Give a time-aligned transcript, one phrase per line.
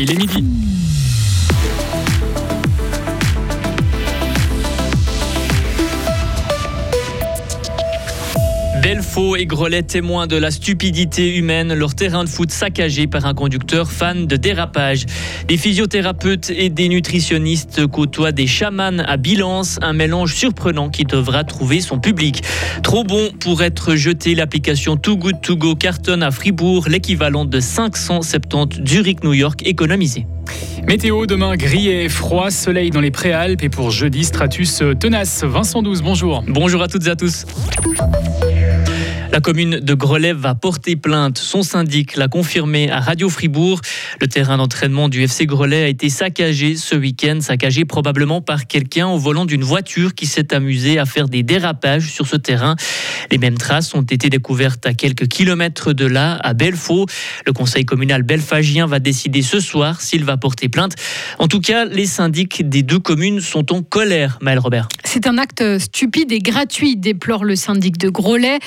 [0.00, 0.44] Il est midi.
[8.88, 13.34] Belfaux et Grelet témoins de la stupidité humaine, leur terrain de foot saccagé par un
[13.34, 15.04] conducteur fan de dérapage.
[15.46, 21.44] Des physiothérapeutes et des nutritionnistes côtoient des chamans à Bilance, un mélange surprenant qui devra
[21.44, 22.42] trouver son public.
[22.82, 27.60] Trop bon pour être jeté, l'application Too Good To Go cartonne à Fribourg, l'équivalent de
[27.60, 30.24] 570 Zurich-New York économisé.
[30.86, 35.44] Météo demain gris et froid, soleil dans les préalpes et pour jeudi stratus tenace.
[35.44, 36.42] Vincent 12, bonjour.
[36.48, 37.44] Bonjour à toutes et à tous.
[39.38, 41.38] La commune de Grelève va porter plainte.
[41.38, 43.80] Son syndic l'a confirmé à Radio Fribourg.
[44.20, 49.06] Le terrain d'entraînement du FC Grelais a été saccagé ce week-end, saccagé probablement par quelqu'un
[49.06, 52.74] au volant d'une voiture qui s'est amusé à faire des dérapages sur ce terrain.
[53.30, 57.06] Les mêmes traces ont été découvertes à quelques kilomètres de là, à Belfaux.
[57.46, 60.96] Le conseil communal belfagien va décider ce soir s'il va porter plainte.
[61.38, 64.88] En tout cas, les syndics des deux communes sont en colère, Maël Robert.
[65.04, 68.58] C'est un acte stupide et gratuit, déplore le syndic de Grelais.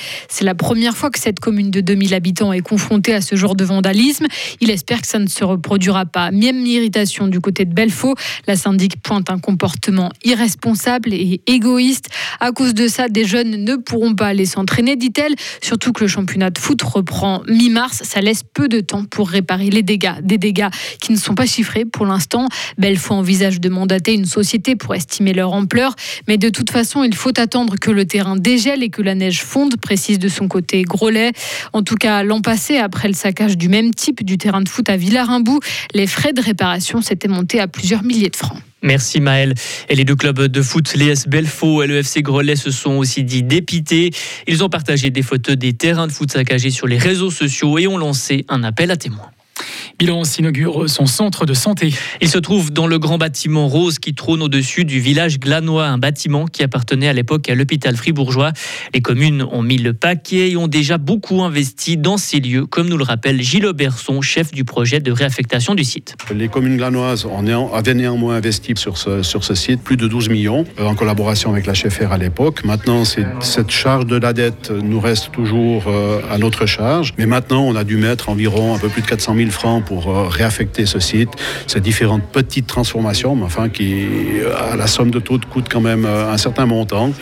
[0.62, 4.26] Première fois que cette commune de 2000 habitants est confrontée à ce genre de vandalisme.
[4.60, 6.30] Il espère que ça ne se reproduira pas.
[6.30, 8.14] Même irritation du côté de Belfaux.
[8.46, 12.10] La syndic pointe un comportement irresponsable et égoïste.
[12.38, 15.34] À cause de ça, des jeunes ne pourront pas aller s'entraîner, dit-elle.
[15.60, 18.02] Surtout que le championnat de foot reprend mi-mars.
[18.04, 20.20] Ça laisse peu de temps pour réparer les dégâts.
[20.22, 22.46] Des dégâts qui ne sont pas chiffrés pour l'instant.
[22.78, 25.96] Belfaux envisage de mandater une société pour estimer leur ampleur.
[26.28, 29.42] Mais de toute façon, il faut attendre que le terrain dégèle et que la neige
[29.42, 31.32] fonde, précise de son côté Grolet.
[31.72, 34.88] En tout cas, l'an passé, après le saccage du même type du terrain de foot
[34.88, 35.60] à Villarimbou,
[35.94, 38.58] les frais de réparation s'étaient montés à plusieurs milliers de francs.
[38.82, 39.54] Merci Maël.
[39.88, 43.22] Et les deux clubs de foot, l'ES Belfaux et le FC Grelet, se sont aussi
[43.22, 44.10] dit dépités.
[44.48, 47.86] Ils ont partagé des photos des terrains de foot saccagés sur les réseaux sociaux et
[47.86, 49.30] ont lancé un appel à témoins.
[49.98, 51.92] Bilan s'inaugure son centre de santé.
[52.20, 55.98] Il se trouve dans le grand bâtiment rose qui trône au-dessus du village glanois, un
[55.98, 58.52] bâtiment qui appartenait à l'époque à l'hôpital fribourgeois.
[58.94, 62.88] Les communes ont mis le paquet et ont déjà beaucoup investi dans ces lieux, comme
[62.88, 66.16] nous le rappelle Gilles Auberson, chef du projet de réaffectation du site.
[66.34, 67.26] Les communes glanoises
[67.74, 71.50] avaient néanmoins investi sur ce, sur ce site plus de 12 millions euh, en collaboration
[71.50, 72.64] avec la HFR à l'époque.
[72.64, 77.62] Maintenant, cette charge de la dette nous reste toujours euh, à notre charge, mais maintenant
[77.62, 80.86] on a dû mettre environ un peu plus de 400 000 francs pour euh, réaffecter
[80.86, 81.30] ce site.
[81.66, 84.06] Ces différentes petites transformations, enfin qui,
[84.72, 87.12] à la somme de toutes, coûtent quand même euh, un certain montant.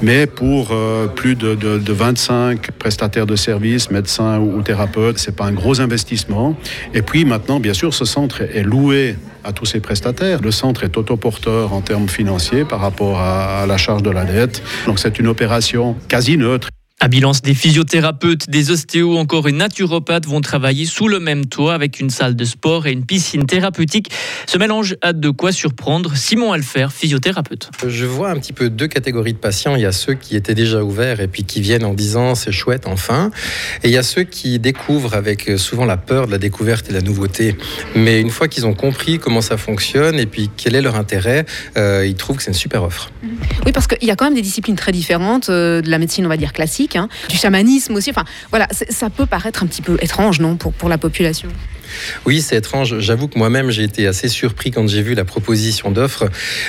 [0.00, 5.52] Mais pour euh, plus de, 25 prestataires de services, médecins ou, thérapeutes, c'est pas un
[5.52, 6.56] gros investissement.
[6.94, 10.40] Et puis maintenant, bien sûr, ce centre est loué à tous ces prestataires.
[10.40, 14.62] Le centre est autoporteur en termes financiers par rapport à la charge de la dette.
[14.86, 16.71] Donc c'est une opération quasi neutre.
[17.02, 21.74] À Bilance, des physiothérapeutes, des ostéos, encore une naturopathe vont travailler sous le même toit
[21.74, 24.12] avec une salle de sport et une piscine thérapeutique.
[24.46, 27.72] Ce mélange a de quoi surprendre Simon Alfer, physiothérapeute.
[27.88, 29.74] Je vois un petit peu deux catégories de patients.
[29.74, 32.52] Il y a ceux qui étaient déjà ouverts et puis qui viennent en disant c'est
[32.52, 33.32] chouette enfin.
[33.82, 36.90] Et il y a ceux qui découvrent avec souvent la peur de la découverte et
[36.90, 37.56] de la nouveauté.
[37.96, 41.46] Mais une fois qu'ils ont compris comment ça fonctionne et puis quel est leur intérêt,
[41.76, 43.10] euh, ils trouvent que c'est une super offre.
[43.66, 46.24] Oui, parce qu'il y a quand même des disciplines très différentes euh, de la médecine,
[46.26, 47.08] on va dire classique Hein.
[47.28, 48.10] du chamanisme aussi.
[48.10, 51.48] Enfin, voilà, ça peut paraître un petit peu étrange, non, pour, pour la population?
[52.24, 52.98] Oui, c'est étrange.
[52.98, 56.28] J'avoue que moi-même, j'ai été assez surpris quand j'ai vu la proposition d'offre.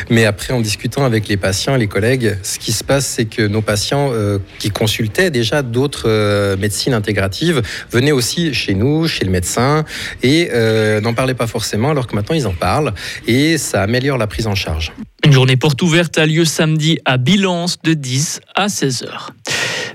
[0.10, 3.26] Mais après, en discutant avec les patients et les collègues, ce qui se passe, c'est
[3.26, 7.62] que nos patients euh, qui consultaient déjà d'autres euh, médecines intégratives
[7.92, 9.86] venaient aussi chez nous, chez le médecin,
[10.22, 12.94] et euh, n'en parlaient pas forcément, alors que maintenant, ils en parlent.
[13.28, 14.92] Et ça améliore la prise en charge.
[15.26, 19.32] Une journée porte ouverte a lieu samedi à Bilance de 10 à 16 heures.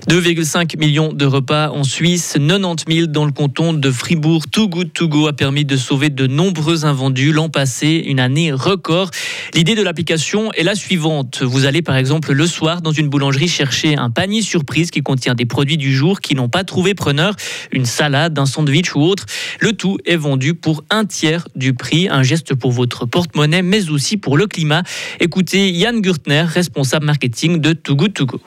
[0.07, 4.47] 2,5 millions de repas en Suisse, 90 000 dans le canton de Fribourg.
[4.49, 8.51] Too Good To Go a permis de sauver de nombreux invendus l'an passé, une année
[8.51, 9.11] record.
[9.53, 11.43] L'idée de l'application est la suivante.
[11.43, 15.35] Vous allez par exemple le soir dans une boulangerie chercher un panier surprise qui contient
[15.35, 17.35] des produits du jour qui n'ont pas trouvé preneur,
[17.71, 19.25] une salade, un sandwich ou autre.
[19.59, 23.89] Le tout est vendu pour un tiers du prix, un geste pour votre porte-monnaie mais
[23.89, 24.83] aussi pour le climat.
[25.19, 28.41] Écoutez Yann Gürtner, responsable marketing de Too Good To Go.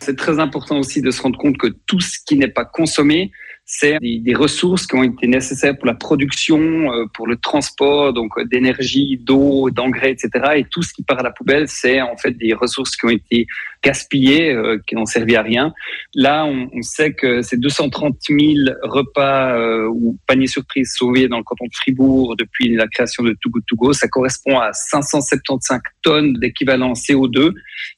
[0.00, 3.30] C'est très important aussi de se rendre compte que tout ce qui n'est pas consommé
[3.68, 8.38] c'est des, ressources qui ont été nécessaires pour la production, euh, pour le transport, donc
[8.38, 10.30] euh, d'énergie, d'eau, d'engrais, etc.
[10.58, 13.10] Et tout ce qui part à la poubelle, c'est en fait des ressources qui ont
[13.10, 13.46] été
[13.86, 15.72] gaspillées, euh, qui n'ont servi à rien.
[16.14, 18.40] Là, on, on sait que c'est 230 000
[18.82, 19.56] repas
[19.88, 23.94] ou paniers surprises sauvés dans le canton de Fribourg depuis la création de Too Good.
[23.94, 27.52] Ça correspond à 575 tonnes d'équivalent CO2.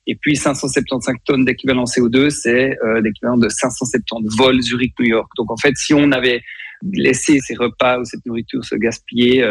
[0.06, 5.30] Et puis 575 tonnes d'équivalent CO2, c'est l'équivalent de 570 vols Zurich-New York.
[5.36, 6.42] Donc en fait, si on avait
[6.92, 9.42] laisser ces repas ou cette nourriture se gaspiller,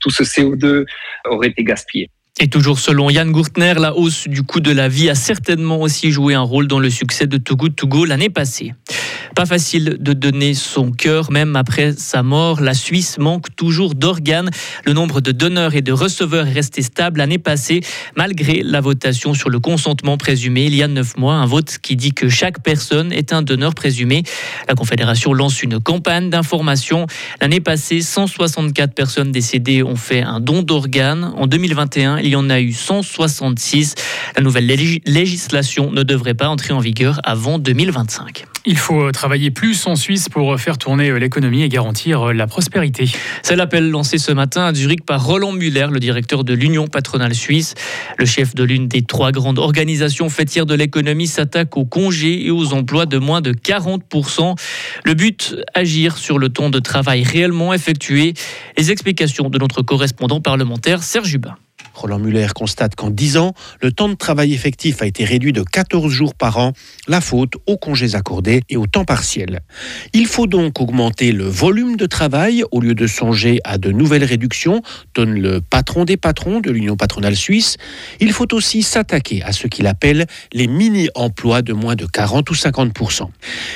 [0.00, 0.84] tout ce CO2
[1.26, 2.10] aurait été gaspillé.
[2.38, 6.10] Et toujours selon Yann Gurtner, la hausse du coût de la vie a certainement aussi
[6.10, 8.74] joué un rôle dans le succès de Too Good To Go l'année passée.
[9.36, 12.62] Pas facile de donner son cœur, même après sa mort.
[12.62, 14.48] La Suisse manque toujours d'organes.
[14.86, 17.82] Le nombre de donneurs et de receveurs est resté stable l'année passée,
[18.16, 21.34] malgré la votation sur le consentement présumé il y a neuf mois.
[21.34, 24.22] Un vote qui dit que chaque personne est un donneur présumé.
[24.68, 27.06] La Confédération lance une campagne d'information.
[27.42, 31.34] L'année passée, 164 personnes décédées ont fait un don d'organes.
[31.36, 33.96] En 2021, il y en a eu 166.
[34.34, 34.66] La nouvelle
[35.04, 38.46] législation ne devrait pas entrer en vigueur avant 2025.
[38.68, 43.08] Il faut travailler plus en Suisse pour faire tourner l'économie et garantir la prospérité.
[43.42, 47.34] C'est l'appel lancé ce matin à Zurich par Roland Muller, le directeur de l'Union patronale
[47.34, 47.74] suisse.
[48.18, 52.50] Le chef de l'une des trois grandes organisations fêtières de l'économie s'attaque aux congés et
[52.50, 54.56] aux emplois de moins de 40%.
[55.04, 58.34] Le but, agir sur le temps de travail réellement effectué.
[58.78, 61.56] Les explications de notre correspondant parlementaire Serge Hubin.
[61.96, 65.62] Roland Muller constate qu'en 10 ans, le temps de travail effectif a été réduit de
[65.62, 66.72] 14 jours par an,
[67.08, 69.60] la faute aux congés accordés et au temps partiel.
[70.12, 74.24] Il faut donc augmenter le volume de travail au lieu de songer à de nouvelles
[74.24, 74.82] réductions,
[75.14, 77.76] donne le patron des patrons de l'Union patronale suisse.
[78.20, 82.54] Il faut aussi s'attaquer à ce qu'il appelle les mini-emplois de moins de 40 ou
[82.54, 82.92] 50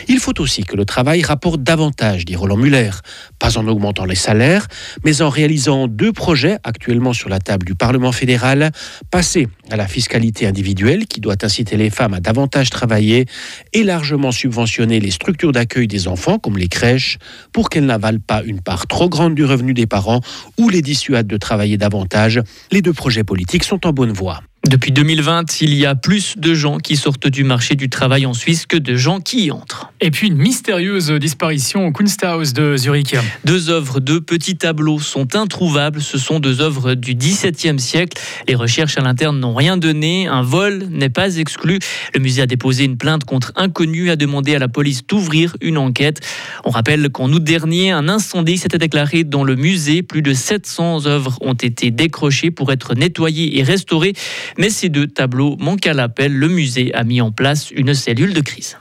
[0.08, 2.90] Il faut aussi que le travail rapporte davantage, dit Roland Muller,
[3.38, 4.66] pas en augmentant les salaires,
[5.04, 8.70] mais en réalisant deux projets actuellement sur la table du Parlement fédéral,
[9.10, 13.26] passer à la fiscalité individuelle qui doit inciter les femmes à davantage travailler
[13.72, 17.18] et largement subventionner les structures d'accueil des enfants comme les crèches
[17.52, 20.20] pour qu'elles n'avalent pas une part trop grande du revenu des parents
[20.58, 22.40] ou les dissuadent de travailler davantage.
[22.70, 24.40] Les deux projets politiques sont en bonne voie.
[24.70, 28.34] Depuis 2020, il y a plus de gens qui sortent du marché du travail en
[28.34, 29.92] Suisse que de gens qui y entrent.
[30.00, 33.16] Et puis une mystérieuse disparition au Kunsthaus de Zurich.
[33.44, 36.00] Deux œuvres, deux petits tableaux sont introuvables.
[36.00, 38.22] Ce sont deux œuvres du XVIIe siècle.
[38.46, 40.28] Les recherches à l'interne n'ont rien donné.
[40.28, 41.80] Un vol n'est pas exclu.
[42.14, 45.78] Le musée a déposé une plainte contre inconnu a demandé à la police d'ouvrir une
[45.78, 46.20] enquête.
[46.64, 50.04] On rappelle qu'en août dernier, un incendie s'était déclaré dans le musée.
[50.04, 54.12] Plus de 700 œuvres ont été décrochées pour être nettoyées et restaurées.
[54.60, 56.36] Mais ces deux tableaux manquent à l'appel.
[56.36, 58.76] Le musée a mis en place une cellule de crise.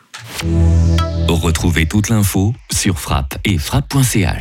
[1.30, 4.36] Retrouvez toute l'info sur frappe et frappe.ch.